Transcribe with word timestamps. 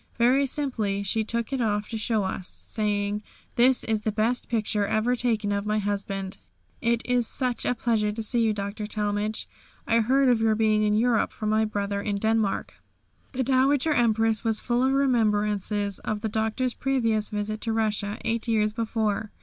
Very 0.17 0.47
simply 0.47 1.03
she 1.03 1.23
took 1.23 1.53
it 1.53 1.61
off 1.61 1.87
to 1.89 1.97
show 1.99 2.21
to 2.21 2.25
us, 2.29 2.47
saying, 2.47 3.21
"This 3.55 3.83
is 3.83 4.01
the 4.01 4.11
best 4.11 4.49
picture 4.49 4.87
ever 4.87 5.15
taken 5.15 5.51
of 5.51 5.67
my 5.67 5.77
husband. 5.77 6.39
It 6.81 7.05
is 7.05 7.27
such 7.27 7.65
a 7.65 7.75
pleasure 7.75 8.11
to 8.11 8.23
see 8.23 8.41
you, 8.41 8.51
Dr. 8.51 8.87
Talmage, 8.87 9.47
I 9.85 9.99
heard 9.99 10.27
of 10.27 10.41
your 10.41 10.55
being 10.55 10.81
in 10.81 10.95
Europe 10.95 11.31
from 11.31 11.49
my 11.49 11.65
brother 11.65 12.01
in 12.01 12.15
Denmark." 12.15 12.81
The 13.33 13.43
Dowager 13.43 13.93
Empress 13.93 14.43
was 14.43 14.59
full 14.59 14.83
of 14.83 14.91
remembrances 14.93 15.99
of 15.99 16.21
the 16.21 16.29
Doctor's 16.29 16.73
previous 16.73 17.29
visit 17.29 17.61
to 17.61 17.71
Russia, 17.71 18.17
eight 18.25 18.47
years 18.47 18.73
before. 18.73 19.29